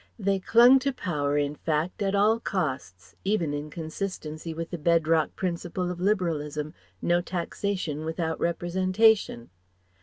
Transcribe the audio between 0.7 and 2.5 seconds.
to power, in fact, at all